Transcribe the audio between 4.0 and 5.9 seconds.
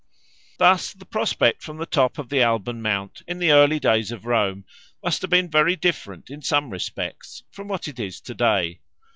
of Rome must have been very